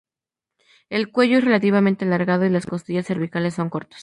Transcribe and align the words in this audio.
El 0.89 1.11
cuello 1.11 1.37
es 1.37 1.43
relativamente 1.45 2.05
alargado 2.05 2.43
y 2.47 2.49
las 2.49 2.65
costillas 2.65 3.05
cervicales 3.05 3.53
son 3.53 3.69
cortas. 3.69 3.99